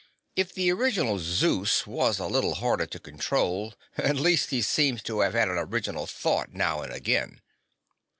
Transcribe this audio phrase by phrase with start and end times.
[0.35, 5.19] If the original Zeus was a little harder to control, at least he seems to
[5.19, 7.39] have had an original thought now and again."